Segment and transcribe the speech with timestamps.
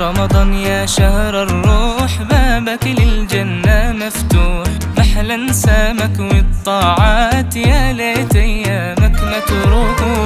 [0.00, 4.68] رمضان يا شهر الروح بابك للجنة مفتوح.
[4.98, 9.38] محلا سامك والطاعات يا ليت ايامك ما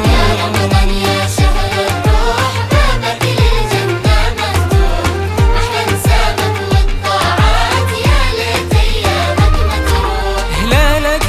[0.06, 5.04] يا رمضان يا شهر الروح بابك للجنة مفتوح.
[6.72, 11.22] والطاعات يا ليت أيامك ما تروح هلالك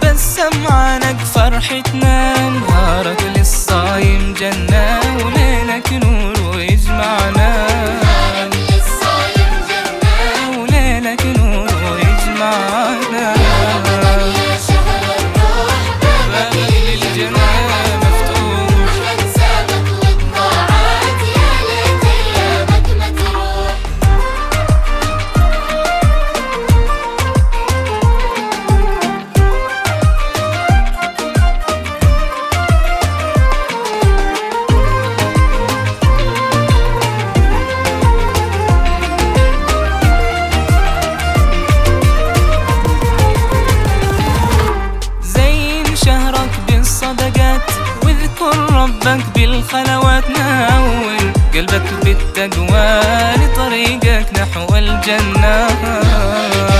[0.00, 2.36] تبسم عنك فرحتنا.
[2.48, 4.95] نهارك للصايم جنة
[49.66, 53.00] بالخلوات نور قلبك بالتقوى
[53.36, 56.75] لطريقك نحو الجنة.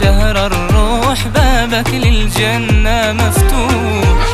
[0.00, 4.26] شهر الروح بابك للجنة مفتوح.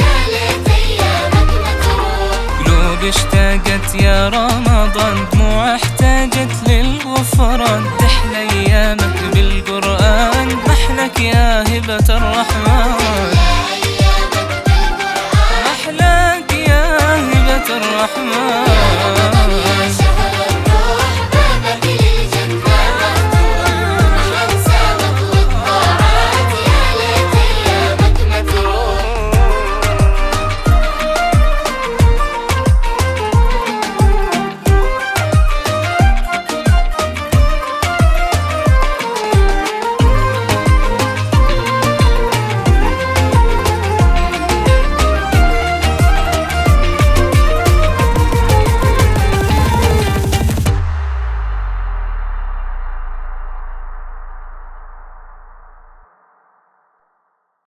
[0.00, 1.50] يا ليت أيامك
[2.66, 7.84] قلوب اشتاقت يا رمضان دموع احتاجت للغفران.
[7.98, 13.29] تحلى محلك أيامك بالقرآن محلاك يا هبة الرحمن.